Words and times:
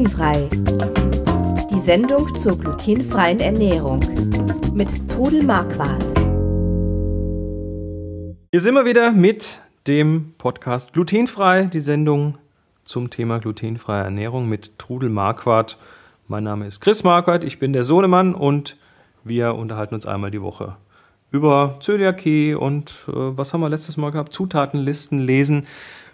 Glutenfrei. 0.00 0.48
Die 1.70 1.78
Sendung 1.78 2.34
zur 2.34 2.56
glutenfreien 2.56 3.38
Ernährung 3.38 4.00
mit 4.72 5.10
Trudel 5.10 5.42
Marquardt. 5.42 6.02
Hier 8.50 8.60
sind 8.60 8.72
wir 8.76 8.86
wieder 8.86 9.12
mit 9.12 9.60
dem 9.86 10.32
Podcast 10.38 10.94
Glutenfrei, 10.94 11.64
die 11.64 11.80
Sendung 11.80 12.38
zum 12.86 13.10
Thema 13.10 13.40
glutenfreie 13.40 14.04
Ernährung 14.04 14.48
mit 14.48 14.78
Trudel 14.78 15.10
Marquardt. 15.10 15.76
Mein 16.28 16.44
Name 16.44 16.66
ist 16.66 16.80
Chris 16.80 17.04
Marquardt, 17.04 17.44
ich 17.44 17.58
bin 17.58 17.74
der 17.74 17.84
Sohnemann 17.84 18.34
und 18.34 18.78
wir 19.22 19.54
unterhalten 19.54 19.94
uns 19.94 20.06
einmal 20.06 20.30
die 20.30 20.40
Woche 20.40 20.76
über 21.30 21.76
Zöliakie 21.80 22.54
und 22.54 23.04
äh, 23.06 23.12
was 23.12 23.52
haben 23.52 23.60
wir 23.60 23.68
letztes 23.68 23.98
Mal 23.98 24.12
gehabt? 24.12 24.32
Zutatenlisten 24.32 25.18
lesen. 25.18 25.66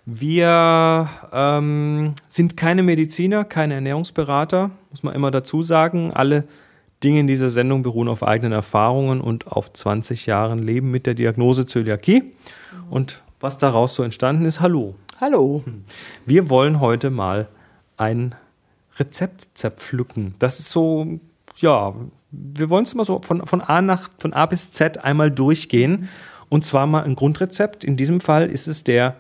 Wir 0.09 1.11
ähm, 1.33 2.15
sind 2.29 2.57
keine 2.57 2.85
Mediziner, 2.85 3.45
keine 3.45 3.75
Ernährungsberater, 3.75 4.71
muss 4.91 5.03
man 5.03 5.17
immer 5.17 5.33
dazu 5.33 5.65
sagen. 5.65 6.13
Alle 6.13 6.45
Dinge 7.03 7.19
in 7.19 7.27
dieser 7.27 7.51
Sendung 7.51 7.83
beruhen 7.83 8.07
auf 8.07 8.23
eigenen 8.23 8.53
Erfahrungen 8.53 9.21
und 9.21 9.49
auf 9.49 9.73
20 9.73 10.27
Jahren 10.27 10.61
Leben 10.61 10.93
mit 10.93 11.07
der 11.07 11.15
Diagnose 11.15 11.67
Zöliakie. 11.67 12.23
Und 12.89 13.25
was 13.41 13.59
daraus 13.59 13.97
so 13.97 14.05
entstanden 14.05 14.45
ist, 14.45 14.61
hallo. 14.61 14.95
Hallo. 15.21 15.65
Wir 16.25 16.49
wollen 16.51 16.79
heute 16.79 17.11
mal 17.11 17.49
ein 17.97 18.37
Rezept 19.01 19.49
zerpflücken. 19.55 20.35
Das 20.39 20.61
ist 20.61 20.71
so, 20.71 21.19
ja, 21.57 21.95
wir 22.31 22.71
wollen 22.71 22.85
es 22.85 22.95
mal 22.95 23.05
so 23.05 23.21
von, 23.25 23.45
von, 23.45 23.61
A 23.61 23.83
nach, 23.83 24.11
von 24.19 24.33
A 24.33 24.47
bis 24.47 24.71
Z 24.71 25.03
einmal 25.05 25.33
durchgehen. 25.33 26.09
Und 26.49 26.65
zwar 26.65 26.87
mal 26.87 27.03
ein 27.03 27.17
Grundrezept. 27.17 27.83
In 27.83 27.97
diesem 27.97 28.21
Fall 28.21 28.49
ist 28.49 28.69
es 28.69 28.85
der 28.85 29.17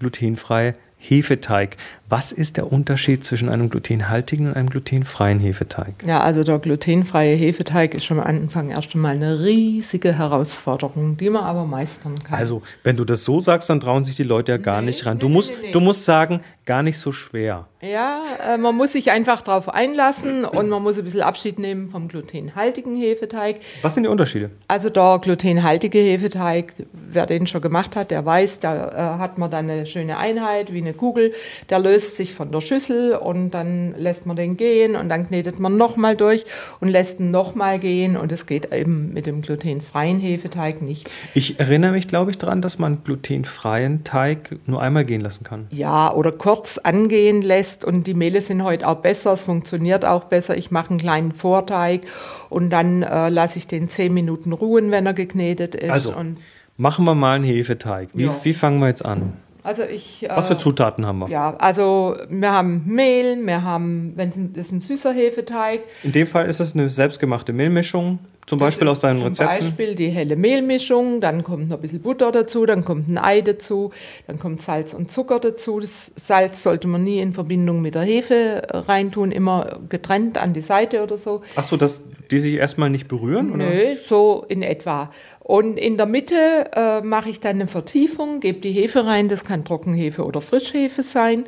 glutenfreie 0.00 0.74
Hefeteig. 1.00 1.78
Was 2.10 2.30
ist 2.30 2.58
der 2.58 2.70
Unterschied 2.70 3.24
zwischen 3.24 3.48
einem 3.48 3.70
glutenhaltigen 3.70 4.48
und 4.48 4.54
einem 4.54 4.68
glutenfreien 4.68 5.40
Hefeteig? 5.40 5.94
Ja, 6.04 6.20
also 6.20 6.44
der 6.44 6.58
glutenfreie 6.58 7.34
Hefeteig 7.34 7.94
ist 7.94 8.04
schon 8.04 8.20
am 8.20 8.26
Anfang 8.26 8.70
erst 8.70 8.94
einmal 8.94 9.14
eine 9.14 9.40
riesige 9.40 10.18
Herausforderung, 10.18 11.16
die 11.16 11.30
man 11.30 11.44
aber 11.44 11.64
meistern 11.64 12.22
kann. 12.22 12.38
Also, 12.38 12.62
wenn 12.82 12.96
du 12.96 13.04
das 13.04 13.24
so 13.24 13.40
sagst, 13.40 13.70
dann 13.70 13.80
trauen 13.80 14.04
sich 14.04 14.16
die 14.16 14.24
Leute 14.24 14.52
ja 14.52 14.58
gar 14.58 14.80
nee, 14.82 14.88
nicht 14.88 15.06
ran. 15.06 15.18
Du, 15.18 15.28
nee, 15.28 15.34
musst, 15.34 15.52
nee, 15.62 15.72
du 15.72 15.80
musst 15.80 16.04
sagen, 16.04 16.40
gar 16.70 16.84
nicht 16.84 17.00
so 17.00 17.10
schwer. 17.10 17.66
Ja, 17.82 18.22
äh, 18.46 18.56
man 18.56 18.76
muss 18.76 18.92
sich 18.92 19.10
einfach 19.10 19.42
darauf 19.42 19.70
einlassen 19.70 20.44
und 20.44 20.68
man 20.68 20.82
muss 20.82 20.98
ein 20.98 21.02
bisschen 21.02 21.22
Abschied 21.22 21.58
nehmen 21.58 21.88
vom 21.88 22.06
glutenhaltigen 22.06 22.96
Hefeteig. 22.96 23.56
Was 23.82 23.94
sind 23.94 24.04
die 24.04 24.08
Unterschiede? 24.08 24.52
Also 24.68 24.88
der 24.88 25.18
glutenhaltige 25.20 25.98
Hefeteig, 25.98 26.74
wer 26.92 27.26
den 27.26 27.48
schon 27.48 27.60
gemacht 27.60 27.96
hat, 27.96 28.12
der 28.12 28.24
weiß, 28.24 28.60
da 28.60 29.16
äh, 29.16 29.18
hat 29.18 29.38
man 29.38 29.50
dann 29.50 29.68
eine 29.68 29.86
schöne 29.86 30.18
Einheit 30.18 30.72
wie 30.72 30.78
eine 30.78 30.92
Kugel. 30.92 31.32
Der 31.70 31.80
löst 31.80 32.16
sich 32.16 32.34
von 32.34 32.52
der 32.52 32.60
Schüssel 32.60 33.16
und 33.16 33.50
dann 33.50 33.94
lässt 33.96 34.26
man 34.26 34.36
den 34.36 34.56
gehen 34.56 34.94
und 34.94 35.08
dann 35.08 35.26
knetet 35.26 35.58
man 35.58 35.76
nochmal 35.76 36.14
durch 36.14 36.44
und 36.78 36.88
lässt 36.88 37.18
ihn 37.18 37.32
nochmal 37.32 37.80
gehen 37.80 38.16
und 38.16 38.30
es 38.30 38.46
geht 38.46 38.72
eben 38.72 39.12
mit 39.12 39.26
dem 39.26 39.40
glutenfreien 39.40 40.20
Hefeteig 40.20 40.82
nicht. 40.82 41.10
Ich 41.34 41.58
erinnere 41.58 41.92
mich, 41.92 42.06
glaube 42.06 42.30
ich, 42.30 42.38
daran, 42.38 42.62
dass 42.62 42.78
man 42.78 43.02
glutenfreien 43.02 44.04
Teig 44.04 44.56
nur 44.66 44.80
einmal 44.80 45.04
gehen 45.04 45.22
lassen 45.22 45.42
kann. 45.42 45.66
Ja, 45.70 46.12
oder 46.12 46.30
kurz 46.30 46.59
angehen 46.78 47.42
lässt. 47.42 47.84
Und 47.84 48.06
die 48.06 48.14
Mehle 48.14 48.40
sind 48.40 48.62
heute 48.62 48.88
auch 48.88 48.96
besser, 48.96 49.32
es 49.32 49.42
funktioniert 49.42 50.04
auch 50.04 50.24
besser. 50.24 50.56
Ich 50.56 50.70
mache 50.70 50.90
einen 50.90 51.00
kleinen 51.00 51.32
Vorteig 51.32 52.02
und 52.48 52.70
dann 52.70 53.02
äh, 53.02 53.28
lasse 53.28 53.58
ich 53.58 53.66
den 53.66 53.88
zehn 53.88 54.12
Minuten 54.14 54.52
ruhen, 54.52 54.90
wenn 54.90 55.06
er 55.06 55.14
geknetet 55.14 55.74
ist. 55.74 55.90
Also, 55.90 56.14
und 56.14 56.38
machen 56.76 57.04
wir 57.04 57.14
mal 57.14 57.36
einen 57.36 57.44
Hefeteig. 57.44 58.10
Wie, 58.14 58.24
ja. 58.24 58.34
wie 58.42 58.52
fangen 58.52 58.80
wir 58.80 58.88
jetzt 58.88 59.04
an? 59.04 59.34
Also 59.62 59.82
ich, 59.82 60.26
Was 60.28 60.46
für 60.46 60.54
äh, 60.54 60.58
Zutaten 60.58 61.04
haben 61.06 61.18
wir? 61.18 61.28
Ja, 61.28 61.54
also 61.58 62.16
wir 62.28 62.52
haben 62.52 62.82
Mehl, 62.86 63.38
wir 63.44 63.62
haben, 63.62 64.12
wenn 64.16 64.52
es 64.56 64.72
ein 64.72 64.80
süßer 64.80 65.12
Hefeteig. 65.12 65.80
In 66.02 66.12
dem 66.12 66.26
Fall 66.26 66.46
ist 66.46 66.60
es 66.60 66.74
eine 66.74 66.88
selbstgemachte 66.88 67.52
Mehlmischung. 67.52 68.20
Zum 68.46 68.58
Beispiel 68.58 68.88
aus 68.88 69.00
deinen 69.00 69.18
zum 69.18 69.28
Rezepten? 69.28 69.58
Zum 69.60 69.68
Beispiel 69.68 69.96
die 69.96 70.08
helle 70.08 70.36
Mehlmischung, 70.36 71.20
dann 71.20 71.44
kommt 71.44 71.68
noch 71.68 71.76
ein 71.76 71.82
bisschen 71.82 72.00
Butter 72.00 72.32
dazu, 72.32 72.66
dann 72.66 72.84
kommt 72.84 73.08
ein 73.08 73.18
Ei 73.18 73.42
dazu, 73.42 73.92
dann 74.26 74.38
kommt 74.38 74.62
Salz 74.62 74.92
und 74.92 75.12
Zucker 75.12 75.38
dazu. 75.38 75.78
Das 75.78 76.12
Salz 76.16 76.62
sollte 76.62 76.88
man 76.88 77.04
nie 77.04 77.20
in 77.20 77.32
Verbindung 77.32 77.80
mit 77.80 77.94
der 77.94 78.02
Hefe 78.02 78.62
reintun, 78.70 79.30
immer 79.30 79.78
getrennt 79.88 80.36
an 80.38 80.52
die 80.52 80.60
Seite 80.60 81.02
oder 81.02 81.16
so. 81.16 81.42
Ach 81.54 81.64
so, 81.64 81.76
dass 81.76 82.04
die 82.30 82.38
sich 82.38 82.54
erstmal 82.54 82.90
nicht 82.90 83.08
berühren? 83.08 83.52
Oder? 83.52 83.68
Nö, 83.68 83.94
so 83.94 84.44
in 84.48 84.62
etwa. 84.62 85.10
Und 85.40 85.78
in 85.78 85.96
der 85.96 86.06
Mitte 86.06 86.70
äh, 86.72 87.00
mache 87.02 87.30
ich 87.30 87.40
dann 87.40 87.56
eine 87.56 87.66
Vertiefung, 87.66 88.40
gebe 88.40 88.60
die 88.60 88.72
Hefe 88.72 89.04
rein, 89.04 89.28
das 89.28 89.44
kann 89.44 89.64
Trockenhefe 89.64 90.24
oder 90.24 90.40
Frischhefe 90.40 91.02
sein 91.02 91.44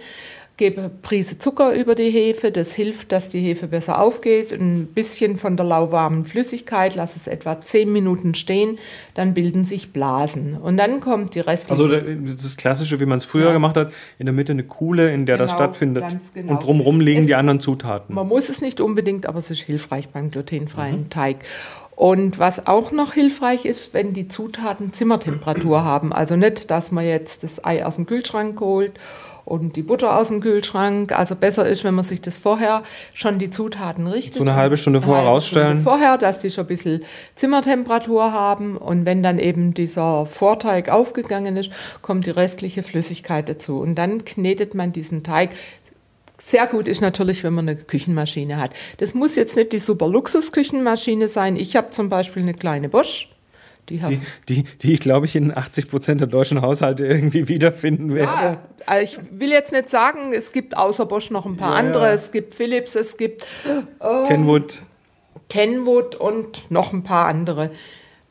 gebe 0.62 0.92
Prise 1.02 1.38
Zucker 1.38 1.72
über 1.72 1.96
die 1.96 2.10
Hefe. 2.10 2.52
Das 2.52 2.72
hilft, 2.72 3.10
dass 3.10 3.28
die 3.28 3.40
Hefe 3.40 3.66
besser 3.66 4.00
aufgeht. 4.00 4.52
Ein 4.52 4.86
bisschen 4.86 5.36
von 5.36 5.56
der 5.56 5.66
lauwarmen 5.66 6.24
Flüssigkeit, 6.24 6.94
lasse 6.94 7.18
es 7.18 7.26
etwa 7.26 7.60
zehn 7.60 7.92
Minuten 7.92 8.36
stehen, 8.36 8.78
dann 9.14 9.34
bilden 9.34 9.64
sich 9.64 9.92
Blasen. 9.92 10.56
Und 10.56 10.76
dann 10.76 11.00
kommt 11.00 11.34
die 11.34 11.40
restliche... 11.40 11.82
Also 11.82 11.88
das 11.88 12.56
Klassische, 12.56 13.00
wie 13.00 13.06
man 13.06 13.18
es 13.18 13.24
früher 13.24 13.46
ja. 13.46 13.52
gemacht 13.52 13.76
hat, 13.76 13.92
in 14.20 14.26
der 14.26 14.32
Mitte 14.32 14.52
eine 14.52 14.62
Kuhle, 14.62 15.12
in 15.12 15.26
der 15.26 15.36
genau, 15.36 15.46
das 15.48 15.52
stattfindet. 15.52 16.04
Genau. 16.32 16.52
Und 16.52 16.62
drumherum 16.62 17.00
liegen 17.00 17.22
es, 17.22 17.26
die 17.26 17.34
anderen 17.34 17.58
Zutaten. 17.58 18.14
Man 18.14 18.28
muss 18.28 18.48
es 18.48 18.60
nicht 18.60 18.80
unbedingt, 18.80 19.26
aber 19.26 19.40
es 19.40 19.50
ist 19.50 19.62
hilfreich 19.62 20.10
beim 20.10 20.30
glutenfreien 20.30 21.00
mhm. 21.00 21.10
Teig. 21.10 21.38
Und 21.94 22.38
was 22.38 22.66
auch 22.66 22.90
noch 22.90 23.12
hilfreich 23.12 23.64
ist, 23.64 23.92
wenn 23.94 24.12
die 24.12 24.28
Zutaten 24.28 24.92
Zimmertemperatur 24.92 25.84
haben. 25.84 26.12
Also 26.12 26.36
nicht, 26.36 26.70
dass 26.70 26.90
man 26.90 27.04
jetzt 27.04 27.44
das 27.44 27.64
Ei 27.64 27.84
aus 27.84 27.96
dem 27.96 28.06
Kühlschrank 28.06 28.58
holt 28.60 28.92
und 29.44 29.76
die 29.76 29.82
Butter 29.82 30.16
aus 30.16 30.28
dem 30.28 30.40
Kühlschrank. 30.40 31.12
Also 31.12 31.36
besser 31.36 31.66
ist, 31.66 31.84
wenn 31.84 31.94
man 31.94 32.04
sich 32.04 32.20
das 32.20 32.38
vorher 32.38 32.82
schon 33.12 33.38
die 33.38 33.50
Zutaten 33.50 34.06
richtet. 34.06 34.36
So 34.36 34.42
eine 34.42 34.54
halbe 34.54 34.76
Stunde 34.76 35.02
vorher 35.02 35.24
rausstellen. 35.24 35.66
Stunde 35.68 35.82
vorher, 35.82 36.18
dass 36.18 36.38
die 36.38 36.50
schon 36.50 36.64
ein 36.64 36.68
bisschen 36.68 37.04
Zimmertemperatur 37.34 38.32
haben. 38.32 38.76
Und 38.76 39.04
wenn 39.04 39.22
dann 39.22 39.38
eben 39.38 39.74
dieser 39.74 40.26
Vorteig 40.26 40.88
aufgegangen 40.88 41.56
ist, 41.56 41.70
kommt 42.00 42.26
die 42.26 42.30
restliche 42.30 42.82
Flüssigkeit 42.82 43.48
dazu. 43.48 43.80
Und 43.80 43.96
dann 43.96 44.24
knetet 44.24 44.74
man 44.74 44.92
diesen 44.92 45.22
Teig 45.22 45.50
sehr 46.38 46.66
gut 46.66 46.88
ist 46.88 47.00
natürlich, 47.00 47.44
wenn 47.44 47.54
man 47.54 47.68
eine 47.68 47.76
Küchenmaschine 47.76 48.56
hat. 48.56 48.72
Das 48.98 49.14
muss 49.14 49.36
jetzt 49.36 49.56
nicht 49.56 49.72
die 49.72 49.78
super 49.78 50.08
Luxus-Küchenmaschine 50.08 51.28
sein. 51.28 51.56
Ich 51.56 51.76
habe 51.76 51.90
zum 51.90 52.08
Beispiel 52.08 52.42
eine 52.42 52.54
kleine 52.54 52.88
Bosch. 52.88 53.28
Die, 53.88 53.98
die, 53.98 54.20
die, 54.48 54.62
die, 54.62 54.92
ich 54.92 55.00
glaube 55.00 55.26
ich 55.26 55.34
in 55.34 55.56
80 55.56 55.90
Prozent 55.90 56.20
der 56.20 56.28
deutschen 56.28 56.62
Haushalte 56.62 57.04
irgendwie 57.04 57.48
wiederfinden 57.48 58.14
werde. 58.14 58.32
Ja, 58.32 58.62
also 58.86 59.02
ich 59.02 59.40
will 59.40 59.50
jetzt 59.50 59.72
nicht 59.72 59.90
sagen, 59.90 60.32
es 60.32 60.52
gibt 60.52 60.76
außer 60.76 61.04
Bosch 61.04 61.30
noch 61.30 61.46
ein 61.46 61.56
paar 61.56 61.72
ja, 61.72 61.78
andere. 61.78 62.08
Es 62.10 62.30
gibt 62.30 62.54
Philips, 62.54 62.94
es 62.94 63.16
gibt 63.16 63.44
oh, 63.98 64.26
Kenwood. 64.28 64.82
Kenwood 65.48 66.14
und 66.14 66.70
noch 66.70 66.92
ein 66.92 67.02
paar 67.02 67.26
andere. 67.26 67.70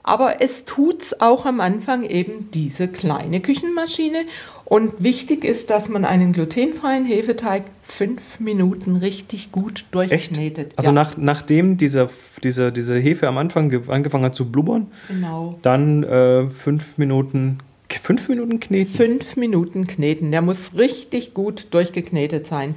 Aber 0.03 0.41
es 0.41 0.65
tut's 0.65 1.19
auch 1.19 1.45
am 1.45 1.59
Anfang 1.59 2.03
eben 2.03 2.49
diese 2.51 2.87
kleine 2.87 3.41
Küchenmaschine. 3.41 4.25
Und 4.71 5.03
wichtig 5.03 5.43
ist, 5.43 5.69
dass 5.69 5.89
man 5.89 6.05
einen 6.05 6.31
glutenfreien 6.31 7.05
Hefeteig 7.05 7.65
fünf 7.83 8.39
Minuten 8.39 8.95
richtig 8.95 9.51
gut 9.51 9.83
durchknetet. 9.91 10.67
Echt? 10.67 10.77
Also 10.77 10.91
ja. 10.91 10.93
nach, 10.93 11.17
nachdem 11.17 11.75
dieser, 11.75 12.09
dieser, 12.41 12.71
diese 12.71 12.97
Hefe 12.97 13.27
am 13.27 13.37
Anfang 13.37 13.69
angefangen 13.89 14.23
hat 14.23 14.33
zu 14.33 14.49
blubbern, 14.49 14.87
genau. 15.09 15.59
dann 15.61 16.03
äh, 16.03 16.49
fünf 16.49 16.97
Minuten 16.97 17.57
Fünf 18.01 18.29
Minuten 18.29 18.61
kneten? 18.61 18.95
Fünf 18.95 19.35
Minuten 19.35 19.87
kneten. 19.87 20.31
Der 20.31 20.41
muss 20.41 20.77
richtig 20.77 21.33
gut 21.33 21.67
durchgeknetet 21.71 22.47
sein. 22.47 22.75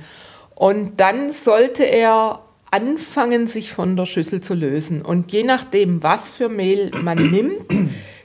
Und 0.56 0.98
dann 0.98 1.32
sollte 1.32 1.84
er 1.84 2.40
anfangen, 2.72 3.46
sich 3.46 3.72
von 3.72 3.96
der 3.96 4.06
Schüssel 4.06 4.40
zu 4.40 4.54
lösen. 4.54 5.00
Und 5.00 5.30
je 5.30 5.44
nachdem, 5.44 6.02
was 6.02 6.28
für 6.30 6.48
Mehl 6.48 6.90
man 7.04 7.30
nimmt, 7.30 7.66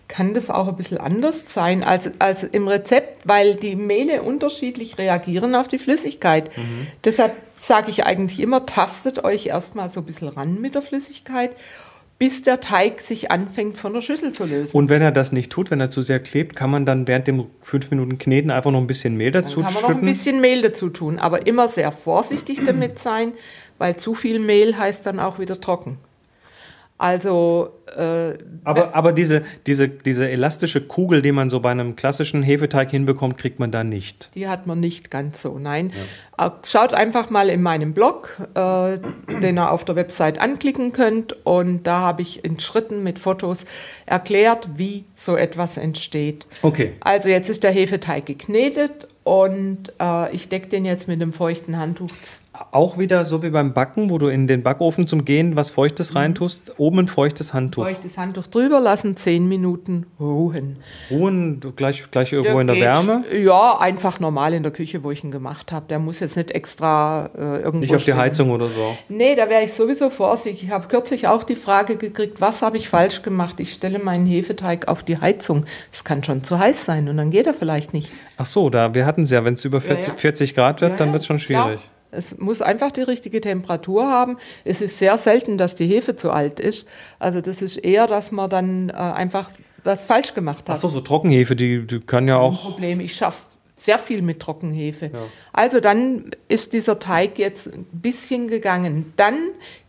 kann 0.10 0.34
das 0.34 0.50
auch 0.50 0.68
ein 0.68 0.76
bisschen 0.76 0.98
anders 0.98 1.54
sein 1.54 1.84
als, 1.84 2.12
als 2.20 2.44
im 2.44 2.68
Rezept, 2.68 3.26
weil 3.26 3.56
die 3.56 3.78
Mehle 3.78 4.24
unterschiedlich 4.24 4.98
reagieren 4.98 5.56
auf 5.56 5.70
die 5.70 5.78
Flüssigkeit. 5.78 6.56
Mhm. 6.58 6.88
Deshalb 7.06 7.38
sage 7.56 7.92
ich 7.92 8.06
eigentlich 8.06 8.42
immer, 8.42 8.66
tastet 8.66 9.24
euch 9.24 9.46
erstmal 9.46 9.90
so 9.90 10.02
ein 10.02 10.06
bisschen 10.06 10.28
ran 10.28 10.60
mit 10.60 10.76
der 10.76 10.82
Flüssigkeit 10.82 11.56
bis 12.20 12.42
der 12.42 12.60
Teig 12.60 13.00
sich 13.00 13.32
anfängt 13.32 13.78
von 13.78 13.94
der 13.94 14.02
Schüssel 14.02 14.34
zu 14.34 14.46
lösen. 14.46 14.76
Und 14.76 14.90
wenn 14.90 15.02
er 15.02 15.14
das 15.14 15.32
nicht 15.32 15.50
tut, 15.52 15.72
wenn 15.72 15.80
er 15.80 15.90
zu 15.90 16.02
sehr 16.02 16.20
klebt, 16.20 16.54
kann 16.54 16.70
man 16.70 16.86
dann 16.86 17.08
während 17.08 17.28
dem 17.28 17.46
fünf 17.62 17.90
Minuten 17.92 18.18
Kneten 18.18 18.52
einfach 18.52 18.72
noch 18.72 18.82
ein 18.82 18.88
bisschen 18.88 19.16
Mehl 19.16 19.32
dazu 19.32 19.62
tun? 19.62 19.64
Kann 19.64 19.74
man 19.74 19.84
noch 19.84 19.90
ein 19.98 20.06
bisschen 20.06 20.42
Mehl 20.42 20.62
dazu 20.62 20.90
tun, 20.90 21.18
aber 21.18 21.48
immer 21.48 21.70
sehr 21.70 21.94
vorsichtig 21.94 22.62
damit 22.66 23.00
sein, 23.00 23.32
weil 23.78 23.96
zu 23.96 24.14
viel 24.14 24.40
Mehl 24.40 24.78
heißt 24.78 25.06
dann 25.06 25.18
auch 25.18 25.40
wieder 25.40 25.62
trocken. 25.62 25.98
Also. 27.00 27.80
Äh, 27.96 28.38
aber 28.66 28.94
aber 28.94 29.14
diese, 29.14 29.42
diese, 29.66 29.88
diese 29.88 30.30
elastische 30.30 30.82
Kugel, 30.82 31.22
die 31.22 31.32
man 31.32 31.50
so 31.50 31.62
bei 31.62 31.72
einem 31.72 31.96
klassischen 31.96 32.44
Hefeteig 32.44 32.92
hinbekommt, 32.92 33.38
kriegt 33.38 33.58
man 33.58 33.72
da 33.72 33.84
nicht. 33.86 34.30
Die 34.36 34.48
hat 34.48 34.68
man 34.68 34.82
nicht 34.82 35.10
ganz 35.10 35.42
so, 35.42 35.58
nein. 35.58 35.94
Ja. 36.38 36.48
Äh, 36.48 36.52
schaut 36.64 36.94
einfach 36.94 37.30
mal 37.30 37.50
in 37.50 37.62
meinem 37.62 37.94
Blog, 37.94 38.38
äh, 38.54 39.00
den 39.42 39.58
ihr 39.58 39.72
auf 39.72 39.86
der 39.86 39.96
Website 39.96 40.42
anklicken 40.42 40.92
könnt. 40.92 41.46
Und 41.46 41.88
da 41.88 42.02
habe 42.02 42.22
ich 42.22 42.44
in 42.44 42.60
Schritten 42.60 43.02
mit 43.02 43.18
Fotos 43.18 43.66
erklärt, 44.06 44.68
wie 44.76 45.06
so 45.14 45.38
etwas 45.38 45.78
entsteht. 45.78 46.46
Okay. 46.62 46.94
Also 47.00 47.30
jetzt 47.30 47.50
ist 47.50 47.64
der 47.64 47.72
Hefeteig 47.72 48.26
geknetet 48.26 49.08
und 49.24 49.94
äh, 50.02 50.36
ich 50.36 50.50
decke 50.50 50.68
den 50.68 50.84
jetzt 50.84 51.08
mit 51.08 51.22
einem 51.22 51.32
feuchten 51.32 51.78
Handtuch 51.78 52.10
auch 52.72 52.98
wieder 52.98 53.26
so 53.26 53.42
wie 53.44 53.50
beim 53.50 53.74
Backen, 53.74 54.10
wo 54.10 54.18
du 54.18 54.28
in 54.28 54.48
den 54.48 54.64
Backofen 54.64 55.08
zum 55.08 55.26
Gehen 55.26 55.56
was 55.56 55.70
Feuchtes 55.70 56.16
reintust, 56.16 56.74
oben 56.78 57.00
ein 57.00 57.08
feuchtes 57.08 57.54
Handtuch. 57.54 57.84
Feuchtes 57.84 58.18
Handtuch 58.18 58.48
drüber 58.48 58.80
lassen, 58.80 59.16
zehn 59.18 59.48
Minuten 59.48 60.06
ruhen. 60.20 60.78
Ruhen 61.10 61.60
du 61.60 61.72
gleich, 61.72 62.10
gleich 62.12 62.32
irgendwo 62.34 62.60
in 62.60 62.68
der 62.68 62.76
geht- 62.76 62.86
Wärme? 62.86 63.24
Ja, 63.36 63.78
einfach 63.80 64.20
normal 64.20 64.54
in 64.54 64.64
der 64.64 64.72
Küche, 64.72 65.04
wo 65.04 65.12
ich 65.12 65.24
ihn 65.24 65.32
gemacht 65.32 65.72
habe. 65.72 65.86
Der 65.90 66.00
muss 66.00 66.20
jetzt 66.20 66.36
nicht 66.38 66.52
extra 66.52 67.30
äh, 67.38 67.58
irgendwo 67.60 67.80
Nicht 67.80 67.92
auf 67.96 67.98
die 67.98 68.12
stehen. 68.12 68.18
Heizung 68.18 68.52
oder 68.52 68.68
so. 68.68 68.96
Nee, 69.08 69.36
da 69.36 69.50
wäre 69.50 69.64
ich 69.64 69.74
sowieso 69.74 70.10
vorsichtig. 70.10 70.64
Ich 70.66 70.70
habe 70.72 70.88
kürzlich 70.88 71.28
auch 71.28 71.44
die 71.44 71.56
Frage 71.56 71.96
gekriegt, 71.96 72.42
was 72.42 72.62
habe 72.62 72.78
ich 72.78 72.90
falsch 72.90 73.22
gemacht? 73.22 73.60
Ich 73.60 73.74
stelle 73.74 74.00
meinen 74.00 74.26
Hefeteig 74.26 74.88
auf 74.88 75.04
die 75.04 75.20
Heizung. 75.20 75.66
Es 75.92 76.04
kann 76.04 76.24
schon 76.24 76.44
zu 76.44 76.60
heiß 76.60 76.86
sein 76.86 77.08
und 77.10 77.18
dann 77.18 77.32
geht 77.32 77.48
er 77.48 77.54
vielleicht 77.54 77.94
nicht. 77.94 78.12
Ach 78.38 78.46
so, 78.46 78.70
da, 78.70 78.94
wir 78.94 79.06
hatten 79.06 79.24
es 79.24 79.32
ja, 79.32 79.44
wenn 79.44 79.56
es 79.56 79.66
über 79.66 79.82
40, 79.82 80.08
ja. 80.10 80.14
40 80.16 80.56
Grad 80.56 80.82
wird, 80.82 81.00
dann 81.00 81.12
wird 81.12 81.22
es 81.22 81.28
schon 81.28 81.40
schwierig. 81.40 81.80
Ja, 82.12 82.18
es 82.18 82.38
muss 82.38 82.62
einfach 82.62 82.92
die 82.92 83.02
richtige 83.02 83.42
Temperatur 83.42 84.08
haben. 84.08 84.38
Es 84.66 84.82
ist 84.82 84.98
sehr 84.98 85.18
selten, 85.18 85.58
dass 85.58 85.76
die 85.76 85.88
Hefe 85.88 86.16
zu 86.16 86.32
alt 86.32 86.60
ist. 86.60 86.88
Also 87.20 87.42
das 87.42 87.62
ist 87.62 87.78
eher, 87.78 88.08
dass 88.08 88.32
man 88.32 88.50
dann 88.50 88.90
äh, 88.90 88.94
einfach 88.94 89.52
was 89.84 90.06
falsch 90.06 90.34
gemacht 90.34 90.70
hat. 90.70 90.76
Ach 90.76 90.82
so, 90.82 90.90
so 90.90 91.02
Trockenhefe, 91.02 91.56
die, 91.56 91.86
die 91.86 92.00
kann 92.00 92.28
ja 92.28 92.38
auch. 92.38 92.62
Problem. 92.62 93.00
Ich 93.00 93.16
schaffe 93.16 93.50
sehr 93.76 93.98
viel 93.98 94.22
mit 94.22 94.42
Trockenhefe. 94.42 95.12
Also 95.54 95.80
dann 95.80 96.32
ist 96.50 96.74
dieser 96.74 97.00
Teig 97.00 97.40
jetzt 97.40 97.68
ein 97.68 97.86
bisschen 97.94 98.50
gegangen. 98.50 99.14
Dann 99.16 99.38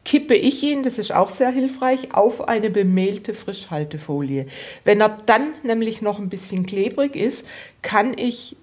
kippe 0.05 0.35
ich 0.35 0.63
ihn, 0.63 0.85
das 0.85 0.99
ist 0.99 1.13
auch 1.13 1.29
sehr 1.29 1.51
hilfreich, 1.51 2.15
auf 2.15 2.49
eine 2.49 2.71
bemehlte 2.71 3.35
Frischhaltefolie. 3.35 4.47
Wenn 4.85 5.01
er 5.01 5.19
dann 5.27 5.55
nämlich 5.65 6.03
noch 6.03 6.21
ein 6.21 6.29
bisschen 6.29 6.67
klebrig 6.67 7.17
ist, 7.17 7.45
kann 7.83 8.17
ich 8.17 8.57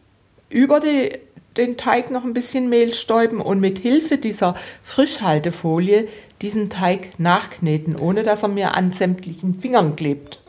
über 0.50 0.80
die, 0.80 1.20
den 1.58 1.78
Teig 1.78 2.12
noch 2.12 2.24
ein 2.24 2.34
bisschen 2.34 2.70
Mehl 2.70 2.94
stäuben 2.94 3.42
und 3.42 3.60
mit 3.60 3.80
Hilfe 3.80 4.18
dieser 4.18 4.56
Frischhaltefolie 4.84 6.08
diesen 6.42 6.70
Teig 6.70 7.18
nachkneten, 7.18 7.96
ohne 7.96 8.22
dass 8.22 8.44
er 8.44 8.50
mir 8.50 8.76
an 8.76 8.94
sämtlichen 8.94 9.56
Fingern 9.60 9.96
klebt. 9.96 10.40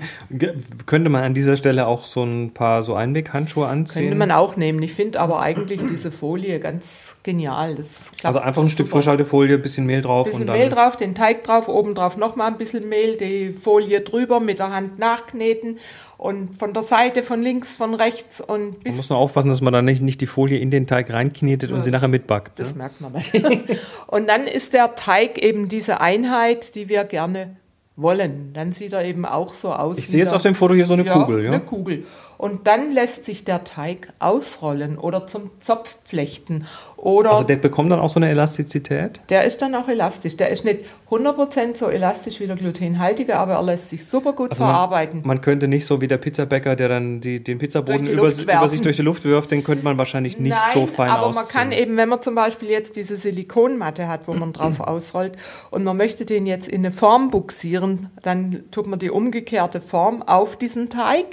Könnte 0.86 1.10
man 1.10 1.24
an 1.24 1.34
dieser 1.34 1.56
Stelle 1.56 1.88
auch 1.88 2.06
so 2.06 2.22
ein 2.22 2.52
paar 2.54 2.84
so 2.84 2.94
Einweghandschuhe 2.94 3.66
anziehen? 3.66 4.02
Könnte 4.02 4.18
man 4.18 4.30
auch 4.30 4.56
nehmen. 4.56 4.80
Ich 4.82 4.92
finde 4.92 5.18
aber 5.18 5.40
eigentlich 5.40 5.80
diese 5.90 6.12
Folie 6.12 6.60
ganz 6.60 7.16
genial. 7.24 7.74
Das 7.74 8.12
klappt 8.12 8.26
also 8.26 8.38
einfach 8.38 8.62
ein 8.62 8.70
Stück 8.70 8.86
super. 8.86 8.98
Frischhaltefolie, 8.98 9.58
bisschen 9.58 9.84
Mehl 9.84 10.02
drauf 10.02 10.26
Ein 10.26 10.30
bisschen 10.30 10.40
und 10.42 10.46
dann. 10.46 10.58
Mehl 10.58 10.70
drauf, 10.70 10.96
den 10.96 11.16
Teig 11.16 11.42
drauf, 11.42 11.68
oben 11.68 11.96
drauf 11.96 12.16
nochmal 12.16 12.46
ein 12.46 12.58
bisschen 12.58 12.88
Mehl, 12.88 13.16
die 13.16 13.52
Folie 13.52 14.00
drüber, 14.00 14.38
mit 14.38 14.60
der 14.60 14.72
Hand 14.72 15.00
nachkneten 15.00 15.78
und 16.22 16.56
von 16.56 16.72
der 16.72 16.84
Seite, 16.84 17.24
von 17.24 17.42
links, 17.42 17.74
von 17.74 17.94
rechts 17.94 18.40
und 18.40 18.74
Man 18.74 18.80
bis 18.84 18.94
muss 18.94 19.10
nur 19.10 19.18
aufpassen, 19.18 19.48
dass 19.48 19.60
man 19.60 19.72
da 19.72 19.82
nicht, 19.82 20.02
nicht 20.02 20.20
die 20.20 20.28
Folie 20.28 20.60
in 20.60 20.70
den 20.70 20.86
Teig 20.86 21.10
reinknetet 21.10 21.72
und 21.72 21.82
sie 21.82 21.90
nachher 21.90 22.06
mitbackt. 22.06 22.60
Das 22.60 22.70
ne? 22.70 22.78
merkt 22.78 23.00
man 23.00 23.12
nicht. 23.12 23.32
Und 24.06 24.28
dann 24.28 24.46
ist 24.46 24.72
der 24.72 24.94
Teig 24.94 25.38
eben 25.38 25.68
diese 25.68 26.00
Einheit, 26.00 26.76
die 26.76 26.88
wir 26.88 27.02
gerne 27.02 27.56
wollen. 27.96 28.52
Dann 28.54 28.72
sieht 28.72 28.92
er 28.92 29.04
eben 29.04 29.24
auch 29.26 29.52
so 29.54 29.72
aus. 29.72 29.98
Ich 29.98 30.08
sehe 30.08 30.20
jetzt 30.20 30.30
der- 30.30 30.36
auf 30.36 30.42
dem 30.42 30.54
Foto 30.54 30.74
hier 30.74 30.86
so 30.86 30.94
eine 30.94 31.04
Kugel, 31.04 31.44
ja? 31.44 31.50
Eine 31.52 31.60
Kugel. 31.60 32.04
Und 32.38 32.66
dann 32.66 32.90
lässt 32.90 33.24
sich 33.24 33.44
der 33.44 33.62
Teig 33.62 34.08
ausrollen 34.18 34.98
oder 34.98 35.28
zum 35.28 35.50
Zopf 35.60 35.96
flechten. 36.02 36.64
Oder 36.96 37.30
Also 37.32 37.44
der 37.44 37.54
bekommt 37.56 37.92
dann 37.92 38.00
auch 38.00 38.08
so 38.08 38.18
eine 38.18 38.30
Elastizität? 38.30 39.20
der 39.28 39.44
ist 39.44 39.62
dann 39.62 39.74
auch 39.76 39.86
elastisch. 39.88 40.36
Der 40.36 40.48
ist 40.48 40.64
nicht 40.64 40.80
100% 41.08 41.76
so 41.76 41.88
elastisch 41.88 42.40
wie 42.40 42.46
der 42.48 42.56
glutenhaltige, 42.56 43.36
aber 43.36 43.52
er 43.54 43.62
lässt 43.62 43.90
sich 43.90 44.04
super 44.06 44.32
gut 44.32 44.50
Also 44.52 44.64
man, 44.64 44.72
verarbeiten. 44.72 45.22
man 45.24 45.40
könnte 45.40 45.68
nicht 45.68 45.84
so 45.84 46.00
wie 46.00 46.08
der 46.08 46.16
Pizzabäcker, 46.16 46.74
der 46.74 46.88
dann 46.88 47.20
die, 47.20 47.44
den 47.44 47.58
Pizzaboden 47.58 48.06
die 48.06 48.12
über, 48.12 48.28
über 48.28 48.68
sich 48.68 48.80
durch 48.80 48.96
die 48.96 49.02
Luft 49.02 49.24
wirft, 49.24 49.50
den 49.52 49.62
könnte 49.62 49.84
man 49.84 49.96
wahrscheinlich 49.98 50.38
nicht 50.40 50.50
Nein, 50.56 50.60
so 50.74 50.86
fein 50.86 51.10
aber 51.10 51.26
ausziehen. 51.26 51.44
man 51.44 51.52
kann 51.52 51.72
eben, 51.72 51.96
wenn 51.96 52.08
man 52.08 52.22
zum 52.22 52.34
Beispiel 52.34 52.70
jetzt 52.70 52.96
diese 52.96 53.16
Silikonmatte 53.16 54.08
hat, 54.08 54.26
wo 54.26 54.32
man 54.32 54.52
drauf 54.52 54.80
ausrollt 54.80 55.34
und 55.70 55.84
man 55.84 55.96
möchte 55.96 56.24
den 56.24 56.46
jetzt 56.46 56.66
in 56.68 56.80
eine 56.80 56.90
Form 56.92 57.30
buxieren, 57.30 57.81
dann 58.22 58.64
tut 58.70 58.86
man 58.86 58.98
die 58.98 59.10
umgekehrte 59.10 59.80
Form 59.80 60.22
auf 60.22 60.56
diesen 60.56 60.88
Teig, 60.88 61.24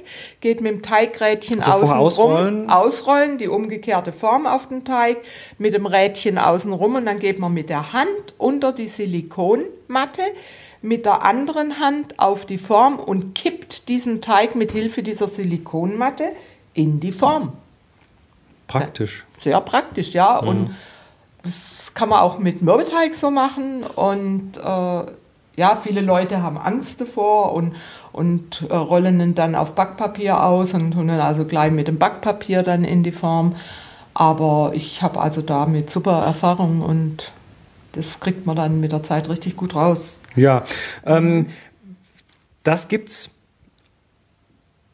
geht 0.42 0.62
mit 0.62 0.72
dem 0.72 0.82
Teigrädchen 0.82 1.62
Also 1.62 1.86
außen 1.86 1.98
ausrollen? 1.98 2.62
rum, 2.62 2.70
ausrollen, 2.70 3.38
die 3.38 3.48
umgekehrte 3.48 4.12
Form 4.12 4.48
auf 4.48 4.68
den 4.68 4.86
Teig, 4.86 5.18
mit 5.58 5.74
dem 5.74 5.86
Rädchen 5.86 6.38
außen 6.38 6.74
rum 6.74 6.96
und 6.96 7.06
dann 7.06 7.20
geht 7.20 7.40
man 7.40 7.54
mit 7.54 7.70
der 7.70 7.94
Hand 7.94 8.34
unter 8.38 8.72
die 8.72 8.88
Silikonmatte, 8.88 10.22
mit 10.82 11.06
der 11.06 11.24
anderen 11.24 11.80
Hand 11.80 12.20
auf 12.20 12.46
die 12.46 12.58
Form 12.58 13.00
und 13.00 13.36
kippt 13.36 13.90
diesen 13.90 14.22
Teig 14.22 14.56
mit 14.56 14.72
Hilfe 14.72 15.04
dieser 15.04 15.28
Silikonmatte 15.28 16.32
in 16.74 17.00
die 17.00 17.12
Form 17.12 17.54
Praktisch. 18.68 19.26
sehr 19.38 19.60
praktisch, 19.62 20.14
ja. 20.14 20.38
Und 20.38 20.76
das 21.44 21.94
kann 21.94 22.10
man 22.10 22.20
auch 22.20 22.40
mit 22.40 22.62
Mürbeteig 22.62 23.14
so 23.14 23.32
machen. 23.32 23.84
Und 23.84 24.58
äh, 24.58 25.12
ja, 25.60 25.76
viele 25.76 26.00
Leute 26.00 26.42
haben 26.42 26.58
Angst 26.58 27.02
davor 27.02 27.52
und, 27.54 27.76
und 28.14 28.66
äh, 28.70 28.74
rollen 28.74 29.20
ihn 29.20 29.36
dann 29.36 29.56
auf 29.56 29.76
Backpapier 29.76 30.42
aus 30.42 30.74
und 30.74 30.92
tun 30.92 31.10
ihn 31.10 31.20
also 31.20 31.44
gleich 31.44 31.74
mit 31.74 31.90
dem 31.90 32.00
Backpapier 32.00 32.64
dann 32.64 32.86
in 32.86 33.04
die 33.04 33.12
Form. 33.12 33.56
Aber 34.14 34.72
ich 34.74 35.02
habe 35.02 35.20
also 35.20 35.42
damit 35.42 35.90
super 35.90 36.24
Erfahrung 36.24 36.82
und 36.82 37.34
das 37.92 38.22
kriegt 38.22 38.46
man 38.46 38.56
dann 38.56 38.80
mit 38.80 38.94
der 38.94 39.04
Zeit 39.04 39.28
richtig 39.28 39.58
gut 39.58 39.76
raus. 39.76 40.22
Ja, 40.38 40.64
ähm, 41.06 41.48
das 42.64 42.88
gibt's 42.88 43.36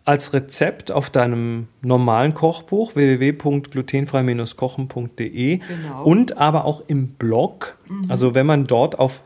als 0.05 0.33
Rezept 0.33 0.91
auf 0.91 1.09
deinem 1.09 1.67
normalen 1.81 2.33
Kochbuch 2.35 2.95
www.glutenfrei-kochen.de 2.95 5.57
Genau. 5.57 6.03
und 6.03 6.37
aber 6.37 6.65
auch 6.65 6.83
im 6.87 7.09
Blog. 7.09 7.77
Also 8.07 8.35
wenn 8.35 8.45
man 8.45 8.67
dort 8.67 8.99
auf, 8.99 9.21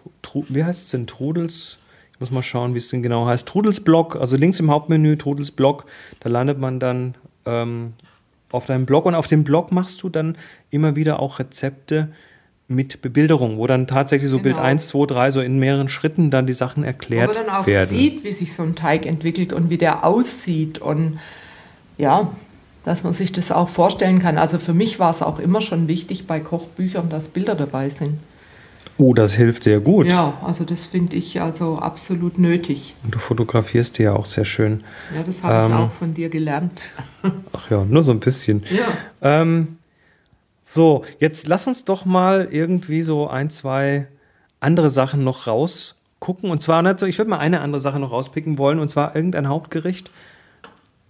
wie 0.48 0.64
heißt 0.64 0.86
es 0.86 0.92
denn, 0.92 1.08
Trudels, 1.08 1.78
ich 2.14 2.20
muss 2.20 2.32
mal 2.32 2.42
schauen, 2.42 2.74
wie 2.74 2.78
es 2.80 2.90
denn 2.90 3.04
genau 3.04 3.26
heißt, 3.26 3.48
Trudels 3.48 3.84
Blog, 3.84 4.16
also 4.16 4.38
links 4.38 4.60
im 4.60 4.72
Hauptmenü, 4.72 5.18
Trudels 5.18 5.52
Blog, 5.52 5.86
da 6.22 6.30
landet 6.30 6.60
man 6.60 6.80
dann 6.80 7.16
ähm, 7.46 7.94
auf 8.52 8.66
deinem 8.66 8.86
Blog. 8.86 9.06
Und 9.06 9.16
auf 9.16 9.28
dem 9.28 9.44
Blog 9.44 9.72
machst 9.72 10.02
du 10.04 10.10
dann 10.10 10.38
immer 10.70 10.96
wieder 10.96 11.20
auch 11.20 11.40
Rezepte 11.40 12.10
mit 12.70 13.02
Bebilderung, 13.02 13.58
wo 13.58 13.66
dann 13.68 13.88
tatsächlich 13.88 14.30
so 14.30 14.40
Bild 14.40 14.56
Genau. 14.56 14.68
1, 14.68 14.88
2, 14.90 15.06
3 15.08 15.32
so 15.32 15.42
in 15.42 15.58
mehreren 15.60 15.90
Schritten 15.90 16.30
dann 16.32 16.46
die 16.48 16.54
Sachen 16.54 16.84
Wo 16.84 16.88
erklärt 16.88 17.34
man 17.36 17.46
dann 17.48 17.56
auch 17.56 17.66
werden. 17.68 17.90
sieht, 17.90 18.24
wie 18.24 18.32
sich 18.32 18.54
so 18.54 18.64
ein 18.64 18.76
Teig 18.76 19.06
entwickelt 19.08 19.54
und 19.54 19.70
wie 19.72 19.78
der 19.80 20.06
aussieht 20.06 20.78
und 20.78 21.20
ja, 21.98 22.32
dass 22.86 23.04
man 23.04 23.12
sich 23.14 23.32
das 23.32 23.52
auch 23.52 23.70
vorstellen 23.70 24.20
kann. 24.20 24.38
Also 24.38 24.58
für 24.60 24.74
mich 24.74 25.00
war 25.00 25.10
es 25.12 25.22
auch 25.22 25.40
immer 25.40 25.62
schon 25.62 25.88
wichtig 25.88 26.28
bei 26.28 26.40
Kochbüchern, 26.40 27.10
dass 27.10 27.28
Bilder 27.30 27.56
dabei 27.56 27.90
sind. 27.90 28.20
Oh, 28.98 29.14
das 29.14 29.34
hilft 29.34 29.64
sehr 29.64 29.80
gut. 29.80 30.08
Ja, 30.08 30.34
also 30.46 30.64
das 30.66 30.86
finde 30.88 31.16
ich 31.16 31.42
also 31.42 31.78
absolut 31.80 32.38
nötig. 32.38 32.96
Und 33.04 33.16
du 33.16 33.20
fotografierst 33.20 33.98
die 33.98 34.04
ja 34.04 34.14
auch 34.14 34.26
sehr 34.26 34.46
schön. 34.46 34.84
Ja, 35.16 35.24
das 35.24 35.42
habe 35.44 35.68
ich 35.68 35.74
Ähm. 35.74 35.78
auch 35.86 35.92
von 35.92 36.14
dir 36.14 36.30
gelernt. 36.30 36.92
Ach 37.54 37.72
ja, 37.72 37.84
nur 37.86 38.04
so 38.04 38.12
ein 38.12 38.20
bisschen. 38.20 38.64
Ja. 38.70 39.42
Ähm, 39.42 39.79
so, 40.72 41.04
jetzt 41.18 41.48
lass 41.48 41.66
uns 41.66 41.84
doch 41.84 42.06
mal 42.06 42.48
irgendwie 42.52 43.02
so 43.02 43.28
ein, 43.28 43.50
zwei 43.50 44.06
andere 44.60 44.92
Sachen 44.92 45.24
noch 45.24 45.48
rausgucken. 45.48 46.52
Und 46.52 46.62
zwar, 46.62 46.96
so, 47.00 47.08
ich 47.08 47.18
würde 47.18 47.32
mal 47.32 47.40
eine 47.40 47.62
andere 47.62 47.82
Sache 47.82 48.00
noch 48.00 48.12
rauspicken 48.12 48.60
wollen, 48.60 48.78
und 48.78 48.90
zwar 48.90 49.16
irgendein 49.16 49.48
Hauptgericht, 49.48 50.12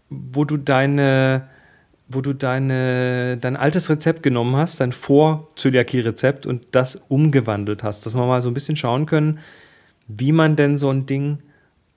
wo 0.09 0.45
du 0.45 0.55
deine, 0.55 1.49
wo 2.07 2.21
du 2.21 2.31
deine, 2.31 3.35
dein 3.35 3.57
altes 3.57 3.89
Rezept 3.89 4.23
genommen 4.23 4.55
hast, 4.55 4.79
dein 4.79 4.93
Vor-Zöliakie-Rezept 4.93 6.45
und 6.45 6.67
das 6.71 6.95
umgewandelt 7.09 7.83
hast, 7.83 8.05
dass 8.05 8.15
wir 8.15 8.25
mal 8.25 8.41
so 8.41 8.49
ein 8.49 8.53
bisschen 8.53 8.77
schauen 8.77 9.07
können, 9.07 9.39
wie 10.07 10.31
man 10.31 10.55
denn 10.55 10.77
so 10.77 10.89
ein 10.89 11.05
Ding 11.05 11.39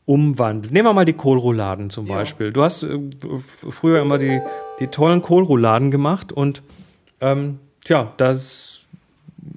umwandelt. 0.04 0.72
Nehmen 0.72 0.86
wir 0.86 0.94
mal 0.94 1.04
die 1.04 1.12
Kohlrouladen 1.12 1.90
zum 1.90 2.08
Ja. 2.08 2.16
Beispiel. 2.16 2.50
Du 2.52 2.64
hast 2.64 2.82
äh, 2.82 2.98
früher 3.38 4.02
immer 4.02 4.18
die, 4.18 4.40
die 4.80 4.88
tollen 4.88 5.22
Kohlrouladen 5.22 5.92
gemacht 5.92 6.32
und 6.32 6.60
ähm, 7.22 7.58
tja, 7.84 8.12
das 8.18 8.82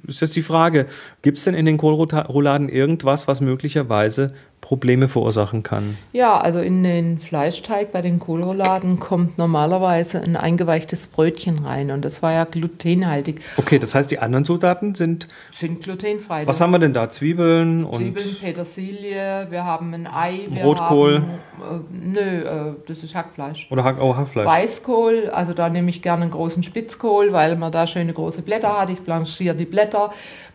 ist 0.08 0.22
jetzt 0.22 0.36
die 0.36 0.42
Frage, 0.44 0.86
gibt 1.22 1.38
es 1.38 1.44
denn 1.46 1.54
in 1.54 1.66
den 1.66 1.78
Kohlrouladen 1.78 2.70
irgendwas, 2.70 3.28
was 3.28 3.42
möglicherweise 3.42 4.34
Probleme 4.62 5.08
verursachen 5.08 5.62
kann? 5.62 5.96
Ja, 6.12 6.40
also 6.40 6.60
in 6.60 6.84
den 6.84 7.20
Fleischteig 7.20 7.92
bei 7.92 8.02
den 8.02 8.18
Kohlrouladen 8.20 9.00
kommt 9.00 9.38
normalerweise 9.38 10.22
ein 10.24 10.36
eingeweichtes 10.36 11.06
Brötchen 11.08 11.60
rein 11.66 11.92
und 11.92 12.04
das 12.04 12.24
war 12.24 12.32
ja 12.34 12.46
glutenhaltig. 12.46 13.42
Okay, 13.58 13.78
das 13.78 13.94
heißt, 13.94 14.10
die 14.10 14.18
anderen 14.20 14.44
Zutaten 14.44 14.96
sind, 14.96 15.28
Sind 15.54 15.84
glutenfrei. 15.84 16.48
was 16.48 16.60
haben 16.62 16.72
wir 16.72 16.80
denn 16.80 16.94
da? 16.94 17.10
Zwiebeln 17.12 17.84
und 17.86 17.98
Zwiebeln, 17.98 18.36
Petersilie, 18.42 19.48
wir 19.52 19.66
haben 19.66 19.94
ein 19.94 20.08
Ei, 20.08 20.48
wir 20.50 20.64
Rotkohl? 20.64 21.22
haben, 21.22 21.86
äh, 21.94 22.08
nö, 22.08 22.20
äh, 22.20 22.74
das 22.88 23.04
ist 23.04 23.14
Hackfleisch. 23.14 23.68
oder 23.72 23.84
Hack, 23.84 23.98
oh, 24.02 24.16
Hackfleisch? 24.16 24.48
Weißkohl, 24.48 25.30
also 25.32 25.54
da 25.54 25.70
nehme 25.70 25.90
ich 25.90 26.02
gerne 26.02 26.24
einen 26.24 26.32
großen 26.32 26.64
Spitzkohl, 26.64 27.32
weil 27.34 27.56
man 27.56 27.72
da 27.72 27.86
schöne 27.86 28.14
große 28.14 28.42
Blätter 28.42 28.80
hat. 28.80 28.90
Ich 28.90 29.02
blanchiere 29.02 29.56
die 29.56 29.66
Blätter, 29.66 29.95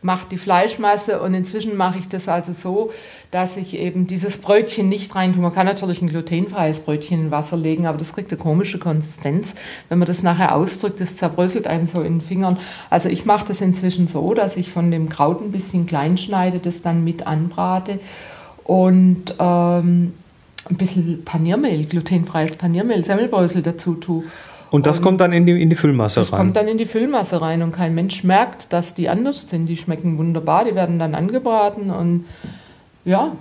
mache 0.02 0.26
die 0.30 0.38
Fleischmasse 0.38 1.20
und 1.20 1.35
inzwischen 1.35 1.76
mache 1.76 1.99
ich 1.99 2.09
das 2.09 2.28
also 2.28 2.52
so, 2.52 2.90
dass 3.30 3.56
ich 3.56 3.76
eben 3.78 4.06
dieses 4.06 4.38
Brötchen 4.38 4.88
nicht 4.88 5.14
rein 5.14 5.32
tue. 5.32 5.42
Man 5.42 5.52
kann 5.52 5.66
natürlich 5.66 6.00
ein 6.00 6.09
glutenfreies 6.09 6.80
Brötchen 6.80 7.20
in 7.20 7.30
Wasser 7.30 7.56
legen, 7.56 7.87
aber 7.87 7.99
das 7.99 8.14
kriegt 8.14 8.32
eine 8.32 8.40
komische 8.40 8.78
Konsistenz. 8.78 9.54
Wenn 9.88 9.99
man 9.99 10.06
das 10.06 10.23
nachher 10.23 10.54
ausdrückt, 10.54 11.00
das 11.00 11.16
zerbröselt 11.16 11.66
einem 11.66 11.87
so 11.87 12.00
in 12.02 12.14
den 12.14 12.20
Fingern. 12.20 12.59
Also 12.88 13.09
ich 13.09 13.25
mache 13.25 13.47
das 13.49 13.61
inzwischen 13.61 14.06
so, 14.06 14.35
dass 14.35 14.56
ich 14.56 14.70
von 14.70 14.90
dem 14.90 15.09
Kraut 15.09 15.40
ein 15.40 15.52
bisschen 15.52 15.87
klein 15.87 16.16
schneide, 16.16 16.59
das 16.59 16.82
dann 16.82 17.04
mit 17.04 17.26
anbrate 17.26 18.00
und 18.64 19.35
ähm, 19.38 20.14
ein 20.68 20.76
bisschen 20.76 21.25
Paniermehl, 21.25 21.85
glutenfreies 21.85 22.56
Paniermehl, 22.56 23.04
Semmelbrösel 23.04 23.62
dazu 23.62 23.94
tue. 23.94 24.25
Und 24.71 24.87
das 24.87 24.99
und 24.99 25.05
kommt 25.05 25.21
dann 25.21 25.33
in 25.33 25.47
die, 25.47 25.61
in 25.61 25.69
die 25.69 25.77
Füllmasse 25.77 26.21
das 26.21 26.33
rein? 26.33 26.39
Das 26.39 26.41
kommt 26.41 26.57
dann 26.57 26.69
in 26.69 26.79
die 26.79 26.87
Füllmasse 26.87 27.41
rein 27.41 27.62
und 27.62 27.73
kein 27.73 27.95
Mensch 27.95 28.25
merkt, 28.25 28.73
dass 28.73 28.95
die 28.95 29.09
anders 29.09 29.49
sind. 29.49 29.67
Die 29.67 29.77
schmecken 29.77 30.19
wunderbar, 30.19 30.65
die 30.65 30.75
werden 30.75 30.99
dann 30.99 31.15
angebraten 31.15 31.91
und 31.91 32.25
ja. 33.05 33.33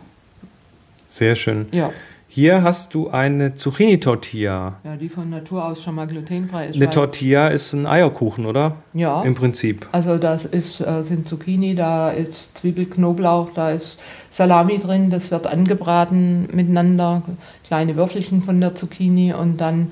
Sehr 1.08 1.36
schön. 1.36 1.68
Ja. 1.72 1.92
Hier 2.32 2.62
hast 2.62 2.94
du 2.94 3.10
eine 3.10 3.56
Zucchini-Tortilla. 3.56 4.76
Ja, 4.84 4.96
die 4.96 5.10
von 5.10 5.32
Natur 5.32 5.66
aus 5.66 5.82
schon 5.82 5.96
mal 5.96 6.06
glutenfrei 6.06 6.68
ist. 6.68 6.76
Eine 6.76 6.92
Tortilla 6.92 7.48
ist 7.48 7.74
ein 7.74 7.88
Eierkuchen, 7.88 8.46
oder? 8.46 8.76
Ja. 8.94 9.24
Im 9.24 9.34
Prinzip. 9.34 9.88
Also 9.92 10.20
das 10.20 10.46
ist, 10.46 10.80
äh, 10.80 11.02
sind 11.02 11.28
Zucchini, 11.28 11.74
da 11.74 12.12
ist 12.12 12.60
Zwiebel, 12.60 12.86
Knoblauch, 12.86 13.50
da 13.56 13.72
ist 13.72 13.98
Salami 14.30 14.78
drin, 14.78 15.10
das 15.10 15.32
wird 15.32 15.48
angebraten 15.48 16.48
miteinander, 16.54 17.24
kleine 17.66 17.96
Würfelchen 17.96 18.44
von 18.44 18.62
der 18.62 18.76
Zucchini 18.76 19.34
und 19.34 19.58
dann 19.58 19.90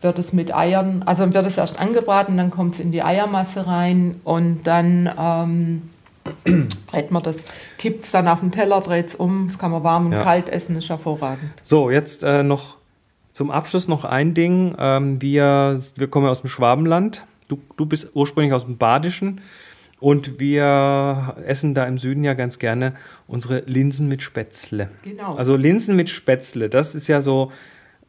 wird 0.00 0.18
es 0.18 0.32
mit 0.32 0.54
Eiern, 0.54 1.02
also 1.04 1.32
wird 1.32 1.46
es 1.46 1.58
erst 1.58 1.78
angebraten, 1.78 2.36
dann 2.36 2.50
kommt 2.50 2.74
es 2.74 2.80
in 2.80 2.92
die 2.92 3.02
Eiermasse 3.02 3.66
rein 3.66 4.20
und 4.24 4.66
dann 4.66 5.10
ähm, 5.18 5.82
brät 6.86 7.10
man 7.10 7.22
das, 7.22 7.44
kippt 7.78 8.04
es 8.04 8.10
dann 8.10 8.28
auf 8.28 8.40
den 8.40 8.52
Teller, 8.52 8.80
dreht 8.80 9.08
es 9.08 9.14
um, 9.14 9.46
das 9.46 9.58
kann 9.58 9.70
man 9.70 9.82
warm 9.82 10.06
und 10.06 10.12
ja. 10.12 10.22
kalt 10.22 10.48
essen, 10.48 10.76
ist 10.76 10.88
hervorragend. 10.88 11.50
So, 11.62 11.90
jetzt 11.90 12.22
äh, 12.22 12.42
noch 12.42 12.76
zum 13.32 13.50
Abschluss 13.50 13.88
noch 13.88 14.04
ein 14.04 14.34
Ding. 14.34 14.74
Ähm, 14.78 15.20
wir, 15.22 15.80
wir 15.96 16.08
kommen 16.08 16.26
ja 16.26 16.32
aus 16.32 16.40
dem 16.40 16.50
Schwabenland. 16.50 17.24
Du, 17.48 17.58
du 17.76 17.86
bist 17.86 18.10
ursprünglich 18.14 18.52
aus 18.52 18.64
dem 18.64 18.76
Badischen. 18.76 19.40
Und 20.00 20.40
wir 20.40 21.36
essen 21.46 21.74
da 21.74 21.84
im 21.84 21.98
Süden 21.98 22.24
ja 22.24 22.32
ganz 22.32 22.58
gerne 22.58 22.94
unsere 23.26 23.60
Linsen 23.66 24.08
mit 24.08 24.22
Spätzle. 24.22 24.88
Genau. 25.02 25.34
Also 25.34 25.56
Linsen 25.56 25.94
mit 25.94 26.08
Spätzle, 26.08 26.70
das 26.70 26.94
ist 26.94 27.06
ja 27.06 27.20
so 27.20 27.52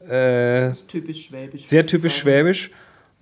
äh, 0.10 0.72
typisch 0.88 1.27
schwäbisch. 1.27 1.67
Sehr 1.67 1.86
typisch 1.86 2.15
schwäbisch. 2.17 2.72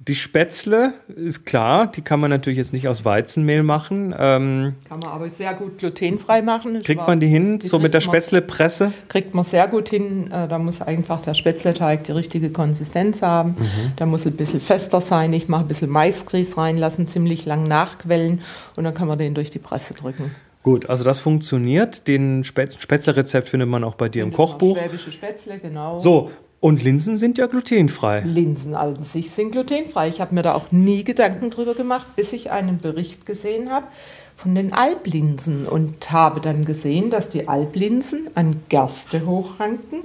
Die 0.07 0.15
Spätzle 0.15 0.93
ist 1.13 1.45
klar, 1.45 1.91
die 1.91 2.01
kann 2.01 2.21
man 2.21 2.29
natürlich 2.29 2.57
jetzt 2.57 2.71
nicht 2.71 2.87
aus 2.87 3.03
Weizenmehl 3.03 3.63
machen. 3.63 4.15
Ähm, 4.17 4.75
kann 4.87 4.99
man 4.99 5.09
aber 5.09 5.29
sehr 5.29 5.53
gut 5.53 5.77
glutenfrei 5.77 6.41
machen. 6.41 6.81
kriegt 6.83 7.05
man 7.05 7.19
die 7.19 7.27
hin, 7.27 7.59
die 7.59 7.67
so 7.67 7.79
mit 7.79 7.93
der 7.93 7.99
Spätzlepresse? 7.99 8.93
Kriegt 9.09 9.33
man 9.33 9.43
sehr 9.43 9.67
gut 9.67 9.89
hin. 9.89 10.31
Äh, 10.31 10.47
da 10.47 10.57
muss 10.57 10.81
einfach 10.81 11.19
der 11.21 11.33
Spätzleteig 11.33 12.05
die 12.05 12.13
richtige 12.13 12.49
Konsistenz 12.49 13.21
haben. 13.21 13.57
Mhm. 13.59 13.91
Da 13.97 14.05
muss 14.05 14.25
ein 14.25 14.37
bisschen 14.37 14.61
fester 14.61 15.01
sein. 15.01 15.33
Ich 15.33 15.49
mache 15.49 15.65
ein 15.65 15.67
bisschen 15.67 15.89
Maisgrieß 15.89 16.57
reinlassen, 16.57 17.05
ziemlich 17.07 17.45
lang 17.45 17.67
nachquellen 17.67 18.39
und 18.77 18.85
dann 18.85 18.93
kann 18.93 19.09
man 19.09 19.17
den 19.17 19.33
durch 19.33 19.49
die 19.49 19.59
Presse 19.59 19.95
drücken. 19.95 20.31
Gut, 20.63 20.89
also 20.89 21.03
das 21.03 21.19
funktioniert. 21.19 22.07
Den 22.07 22.45
Spätzle-Rezept 22.45 23.49
findet 23.49 23.67
man 23.67 23.83
auch 23.83 23.95
bei 23.95 24.07
dir 24.07 24.23
findet 24.23 24.39
im 24.39 24.45
Kochbuch. 24.45 24.77
Schwäbische 24.77 25.11
Spätzle, 25.11 25.59
genau. 25.59 25.99
So, 25.99 26.31
und 26.61 26.83
Linsen 26.83 27.17
sind 27.17 27.37
ja 27.37 27.47
glutenfrei. 27.47 28.21
Linsen 28.21 28.75
an 28.75 29.03
sich 29.03 29.31
sind 29.31 29.51
glutenfrei. 29.51 30.09
Ich 30.09 30.19
habe 30.19 30.35
mir 30.35 30.41
da 30.41 30.55
auch 30.55 30.71
nie 30.71 31.03
Gedanken 31.03 31.51
drüber 31.51 31.73
gemacht, 31.73 32.07
bis 32.15 32.33
ich 32.33 32.51
einen 32.51 32.79
Bericht 32.79 33.25
gesehen 33.25 33.71
habe 33.71 33.87
von 34.35 34.55
den 34.55 34.73
Alblinsen 34.73 35.65
und 35.65 36.11
habe 36.11 36.41
dann 36.41 36.65
gesehen, 36.65 37.11
dass 37.11 37.29
die 37.29 37.47
Alblinsen 37.47 38.29
an 38.35 38.61
Gerste 38.69 39.25
hochranken 39.25 40.03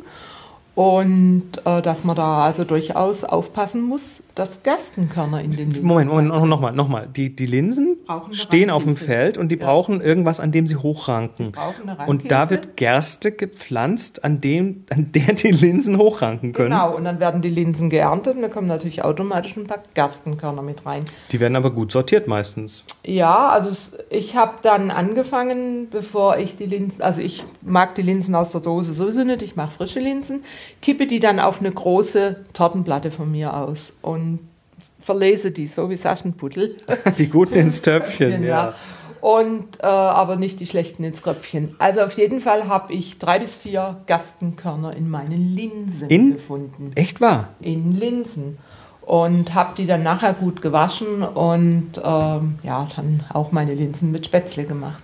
und 0.75 1.45
äh, 1.65 1.83
dass 1.83 2.05
man 2.05 2.17
da 2.17 2.43
also 2.45 2.65
durchaus 2.65 3.25
aufpassen 3.25 3.83
muss, 3.83 4.23
dass 4.35 4.63
Gerstenkörner 4.63 5.41
in 5.41 5.53
den 5.53 5.71
Linsen 5.71 5.87
Moment, 5.87 6.11
Moment, 6.11 6.29
noch, 6.29 6.47
nochmal, 6.47 6.73
nochmal. 6.73 7.09
Die, 7.15 7.35
die 7.35 7.47
Linsen 7.47 7.97
stehen 8.33 8.71
auf 8.71 8.85
dem 8.85 8.97
Feld 8.97 9.39
und 9.39 9.51
die 9.51 9.57
ja. 9.57 9.67
brauchen 9.67 10.01
irgendwas, 10.01 10.41
an 10.41 10.51
dem 10.51 10.67
sie 10.67 10.77
hochranken. 10.77 11.53
Und 12.07 12.31
da 12.31 12.51
wird 12.51 12.77
Gerste 12.77 13.33
gepflanzt, 13.33 14.25
an, 14.25 14.41
dem, 14.41 14.85
an 14.91 15.13
der 15.13 15.35
die 15.35 15.51
Linsen 15.51 15.99
hochranken 15.99 16.53
können. 16.53 16.71
Genau, 16.71 16.97
und 16.97 17.05
dann 17.05 17.21
werden 17.21 17.43
die 17.43 17.51
Linsen 17.51 17.91
geerntet 17.91 18.37
und 18.37 18.43
da 18.43 18.49
kommen 18.49 18.67
natürlich 18.67 19.05
automatisch 19.05 19.57
ein 19.57 19.67
paar 19.67 19.83
Gerstenkörner 19.95 20.63
mit 20.63 20.85
rein. 20.85 21.05
Die 21.31 21.39
werden 21.39 21.57
aber 21.57 21.71
gut 21.71 21.93
sortiert 21.93 22.27
meistens. 22.27 22.85
Ja, 23.05 23.51
also 23.51 23.71
ich 24.11 24.35
habe 24.35 24.55
dann 24.63 24.91
angefangen, 24.91 25.89
bevor 25.91 26.39
ich 26.39 26.57
die 26.57 26.67
Linsen, 26.67 27.03
also 27.03 27.21
ich 27.21 27.45
mag 27.63 27.95
die 27.95 28.03
Linsen 28.03 28.35
aus 28.35 28.51
der 28.51 28.61
Dose 28.61 28.93
sowieso 28.93 29.23
nicht, 29.23 29.43
ich 29.43 29.57
mache 29.57 29.71
frische 29.71 30.01
Linsen 30.01 30.43
kippe 30.83 31.07
die 31.07 31.21
dann 31.21 31.41
auf 31.41 31.61
eine 31.61 31.73
große 31.73 32.45
Tortenplatte 32.53 33.11
von 33.11 33.31
mir 33.31 33.55
aus 33.55 33.93
und 34.03 34.24
verlese 35.05 35.51
die, 35.51 35.67
so 35.67 35.91
wie 35.91 35.97
Saschenputtel. 35.97 36.77
Die 37.19 37.29
guten 37.29 37.55
ins 37.55 37.83
Töpfchen, 37.83 38.43
ja. 38.43 38.49
ja. 38.49 38.75
Und 39.21 39.81
äh, 39.81 39.87
aber 39.87 40.37
nicht 40.37 40.61
die 40.61 40.67
schlechten 40.67 41.03
ins 41.03 41.23
Kröpfchen. 41.23 41.75
Also 41.79 42.03
auf 42.03 42.13
jeden 42.13 42.43
Fall 42.43 42.69
habe 42.69 42.93
ich 42.93 43.19
drei 43.19 43.39
bis 43.39 43.57
vier 43.57 44.03
Gastenkörner 44.07 44.95
in 44.95 45.09
meinen 45.09 45.55
Linsen 45.55 46.11
in? 46.11 46.35
gefunden. 46.35 46.93
Echt 46.95 47.23
wahr? 47.23 47.49
In 47.61 47.93
Linsen. 47.93 48.59
Und 49.01 49.55
habe 49.55 49.75
die 49.79 49.87
dann 49.87 50.03
nachher 50.03 50.35
gut 50.35 50.61
gewaschen 50.61 51.23
und 51.23 51.93
ähm, 52.03 52.59
ja, 52.63 52.87
dann 52.97 53.25
auch 53.33 53.51
meine 53.51 53.73
Linsen 53.75 54.13
mit 54.13 54.27
Spätzle 54.27 54.65
gemacht. 54.65 55.03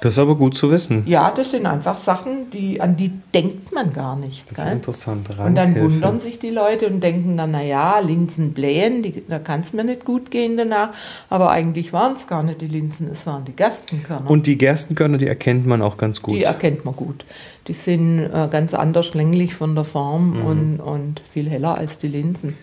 Das 0.00 0.14
ist 0.14 0.18
aber 0.18 0.36
gut 0.36 0.56
zu 0.56 0.70
wissen. 0.70 1.02
Ja, 1.06 1.30
das 1.30 1.50
sind 1.50 1.66
einfach 1.66 1.96
Sachen, 1.96 2.50
die, 2.50 2.80
an 2.80 2.96
die 2.96 3.10
denkt 3.34 3.72
man 3.72 3.92
gar 3.92 4.16
nicht. 4.16 4.50
Das 4.50 4.58
gell? 4.58 4.66
ist 4.66 4.72
interessant. 4.72 5.30
Und 5.38 5.54
dann 5.54 5.78
wundern 5.78 6.20
sich 6.20 6.38
die 6.38 6.50
Leute 6.50 6.86
und 6.86 7.02
denken 7.02 7.36
dann, 7.36 7.50
naja, 7.50 7.98
Linsen 7.98 8.52
blähen, 8.52 9.02
die, 9.02 9.24
da 9.26 9.38
kann 9.38 9.60
es 9.60 9.72
mir 9.72 9.84
nicht 9.84 10.04
gut 10.04 10.30
gehen 10.30 10.56
danach. 10.56 10.90
Aber 11.28 11.50
eigentlich 11.50 11.92
waren 11.92 12.14
es 12.14 12.26
gar 12.26 12.42
nicht 12.42 12.60
die 12.60 12.68
Linsen, 12.68 13.10
es 13.10 13.26
waren 13.26 13.44
die 13.44 13.56
Gerstenkörner. 13.56 14.30
Und 14.30 14.46
die 14.46 14.56
Gerstenkörner, 14.56 15.18
die 15.18 15.26
erkennt 15.26 15.66
man 15.66 15.82
auch 15.82 15.96
ganz 15.96 16.22
gut. 16.22 16.34
Die 16.34 16.44
erkennt 16.44 16.84
man 16.84 16.94
gut. 16.94 17.24
Die 17.66 17.74
sind 17.74 18.20
äh, 18.20 18.48
ganz 18.50 18.74
anders 18.74 19.14
länglich 19.14 19.54
von 19.54 19.74
der 19.74 19.84
Form 19.84 20.38
mhm. 20.38 20.46
und, 20.46 20.80
und 20.80 21.22
viel 21.32 21.50
heller 21.50 21.76
als 21.76 21.98
die 21.98 22.08
Linsen. 22.08 22.56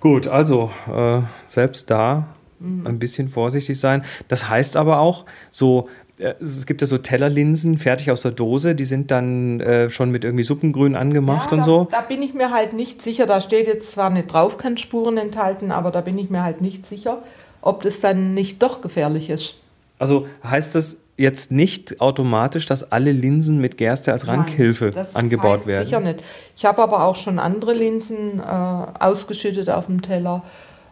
Gut, 0.00 0.28
also 0.28 0.70
äh, 0.86 1.20
selbst 1.48 1.90
da 1.90 2.28
mhm. 2.60 2.86
ein 2.86 2.98
bisschen 2.98 3.28
vorsichtig 3.28 3.80
sein. 3.80 4.04
Das 4.28 4.48
heißt 4.48 4.76
aber 4.76 4.98
auch, 5.00 5.24
so 5.50 5.88
es 6.18 6.66
gibt 6.66 6.80
ja 6.80 6.86
so 6.86 6.98
Tellerlinsen 6.98 7.78
fertig 7.78 8.10
aus 8.10 8.22
der 8.22 8.30
Dose, 8.30 8.74
die 8.74 8.84
sind 8.84 9.10
dann 9.10 9.60
äh, 9.60 9.90
schon 9.90 10.10
mit 10.10 10.24
irgendwie 10.24 10.44
Suppengrün 10.44 10.94
angemacht 10.94 11.50
ja, 11.50 11.52
und 11.52 11.58
da, 11.58 11.64
so. 11.64 11.88
Da 11.90 12.00
bin 12.02 12.22
ich 12.22 12.34
mir 12.34 12.50
halt 12.50 12.72
nicht 12.72 13.02
sicher. 13.02 13.26
Da 13.26 13.40
steht 13.40 13.66
jetzt 13.66 13.90
zwar 13.90 14.10
nicht 14.10 14.32
drauf, 14.32 14.56
kann 14.56 14.76
Spuren 14.76 15.16
enthalten, 15.16 15.72
aber 15.72 15.90
da 15.90 16.00
bin 16.00 16.16
ich 16.18 16.30
mir 16.30 16.42
halt 16.42 16.60
nicht 16.60 16.86
sicher, 16.86 17.22
ob 17.62 17.82
das 17.82 18.00
dann 18.00 18.34
nicht 18.34 18.62
doch 18.62 18.80
gefährlich 18.80 19.30
ist. 19.30 19.56
Also 19.98 20.26
heißt 20.44 20.74
das 20.74 20.98
jetzt 21.16 21.52
nicht 21.52 22.00
automatisch, 22.00 22.66
dass 22.66 22.90
alle 22.90 23.12
Linsen 23.12 23.60
mit 23.60 23.76
Gerste 23.76 24.12
als 24.12 24.26
Rankhilfe 24.26 24.86
Nein, 24.86 24.94
das 24.94 25.16
angebaut 25.16 25.58
heißt 25.58 25.66
werden? 25.66 25.84
Sicher 25.86 26.00
nicht. 26.00 26.20
Ich 26.56 26.64
habe 26.64 26.82
aber 26.82 27.04
auch 27.04 27.16
schon 27.16 27.38
andere 27.38 27.72
Linsen 27.72 28.40
äh, 28.40 28.42
ausgeschüttet 28.42 29.70
auf 29.70 29.86
dem 29.86 30.02
Teller 30.02 30.42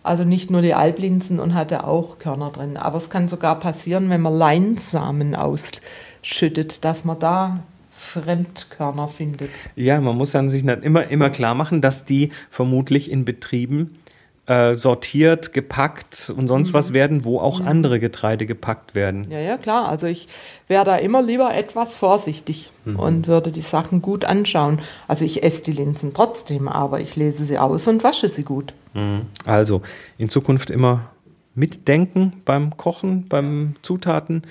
also 0.03 0.25
nicht 0.25 0.51
nur 0.51 0.63
die 0.63 0.75
Alblinsen 0.75 1.41
und 1.41 1.55
hatte 1.55 1.85
auch 1.85 2.19
Körner 2.19 2.51
drin. 2.51 2.77
Aber 2.77 2.97
es 2.97 3.11
kann 3.11 3.29
sogar 3.29 3.59
passieren, 3.59 4.11
wenn 4.11 4.21
man 4.21 4.37
Leinsamen 4.37 5.35
ausschüttet, 5.35 6.85
dass 6.85 7.05
man 7.05 7.19
da 7.19 7.61
Fremdkörner 7.91 9.07
findet. 9.07 9.51
Ja, 9.77 10.01
man 10.01 10.17
muss 10.17 10.33
dann 10.33 10.51
sich 10.51 10.65
immer, 10.65 11.07
immer 11.09 11.31
klar 11.31 11.55
machen, 11.55 11.81
dass 11.81 12.05
die 12.05 12.31
vermutlich 12.51 13.11
in 13.11 13.25
Betrieben 13.25 13.97
äh, 14.47 14.75
sortiert, 14.77 15.53
gepackt 15.53 16.33
und 16.37 16.49
sonst 16.49 16.71
mhm. 16.71 16.75
was 16.75 16.93
werden, 16.93 17.25
wo 17.25 17.39
auch 17.39 17.61
mhm. 17.61 17.69
andere 17.69 18.01
Getreide 18.01 18.45
gepackt 18.45 18.95
werden. 18.95 19.31
Ja, 19.31 19.39
ja, 19.39 19.57
klar. 19.57 19.89
Also 19.89 20.07
ich 20.09 20.27
wäre 20.67 20.85
da 20.85 20.97
immer 20.97 21.23
lieber 21.23 21.55
etwas 21.55 21.95
vorsichtig 21.95 22.71
mhm. 22.85 22.97
und 22.97 23.29
würde 23.29 23.53
die 23.53 23.61
Sachen 23.61 24.03
gut 24.03 24.25
anschauen. 24.25 24.81
Also 25.07 25.25
ich 25.25 25.45
esse 25.45 25.63
die 25.63 25.73
Linsen 25.73 26.13
trotzdem, 26.13 26.67
aber 26.67 27.01
ich 27.01 27.15
lese 27.15 27.45
sie 27.45 27.59
aus 27.59 27.87
und 27.87 28.03
wasche 28.03 28.29
sie 28.29 28.43
gut. 28.43 28.75
Mhm. 28.95 29.27
Also 29.47 29.83
in 30.19 30.29
Zukunft 30.29 30.71
immer 30.71 31.11
mitdenken 31.55 32.43
beim 32.45 32.77
Kochen, 32.77 33.29
beim 33.29 33.77
Zutaten. 33.83 34.43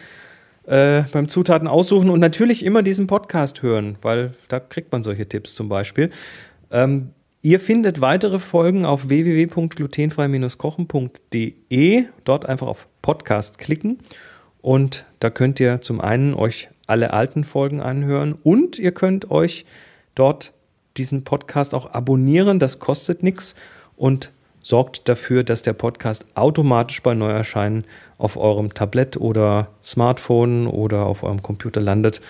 Äh, 0.68 1.04
beim 1.12 1.28
Zutaten 1.28 1.68
aussuchen 1.68 2.12
und 2.12 2.20
natürlich 2.20 2.64
immer 2.64 2.84
diesen 2.84 3.08
Podcast 3.08 3.64
hören, 3.64 3.98
weil 4.04 4.36
da 4.48 4.60
kriegt 4.60 4.92
man 4.92 5.02
solche 5.02 5.28
Tipps 5.28 5.56
zum 5.56 5.68
Beispiel. 5.68 6.12
Ähm, 6.70 7.10
Ihr 7.44 7.60
findet 7.60 8.02
weitere 8.02 8.38
Folgen 8.38 8.86
auf 8.86 9.10
www.glutenfrei-kochen.de. 9.10 12.04
Dort 12.24 12.46
einfach 12.46 12.68
auf 12.68 12.88
Podcast 13.02 13.58
klicken 13.58 13.98
und 14.62 15.06
da 15.20 15.32
könnt 15.32 15.60
ihr 15.60 15.82
zum 15.82 16.02
einen 16.02 16.36
euch 16.36 16.70
alle 16.86 17.14
alten 17.14 17.44
Folgen 17.44 17.82
anhören 17.82 18.36
und 18.44 18.78
ihr 18.78 18.92
könnt 18.92 19.32
euch 19.32 19.66
dort 20.14 20.54
diesen 20.98 21.24
Podcast 21.24 21.74
auch 21.74 21.94
abonnieren. 21.94 22.60
Das 22.60 22.78
kostet 22.78 23.24
nichts 23.24 23.56
und 23.96 24.32
sorgt 24.62 25.10
dafür, 25.10 25.44
dass 25.44 25.64
der 25.64 25.74
Podcast 25.74 26.28
automatisch 26.36 27.02
bei 27.02 27.16
Neuerscheinen 27.16 27.86
auf 28.20 28.38
eurem 28.38 28.76
Tablet 28.76 29.18
oder 29.18 29.70
Smartphone 29.84 30.68
oder 30.68 31.08
auf 31.08 31.24
eurem 31.24 31.42
Computer 31.42 31.82
landet 31.82 32.22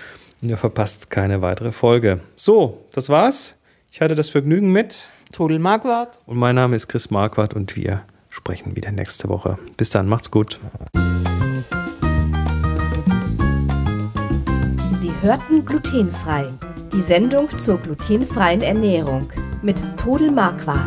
Und 0.41 0.47
ihr 0.47 0.57
verpasst 0.57 1.09
keine 1.09 1.41
weitere 1.41 1.73
Folge. 1.73 2.21
So, 2.37 2.77
das 2.93 3.09
war's. 3.09 3.57
Ich 3.93 3.99
hatte 3.99 4.15
das 4.15 4.29
Vergnügen 4.29 4.71
mit 4.71 5.09
Todel 5.33 5.59
Marquardt. 5.59 6.21
Und 6.25 6.37
mein 6.37 6.55
Name 6.55 6.77
ist 6.77 6.87
Chris 6.87 7.11
Marquardt 7.11 7.53
und 7.53 7.75
wir 7.75 8.03
sprechen 8.29 8.77
wieder 8.77 8.89
nächste 8.89 9.27
Woche. 9.27 9.57
Bis 9.75 9.89
dann, 9.89 10.07
macht's 10.07 10.31
gut. 10.31 10.61
Sie 14.95 15.11
hörten 15.21 15.65
glutenfrei. 15.65 16.45
Die 16.93 17.01
Sendung 17.01 17.49
zur 17.57 17.79
glutenfreien 17.79 18.61
Ernährung 18.61 19.27
mit 19.61 19.75
Todel 19.97 20.31
Marquardt. 20.31 20.79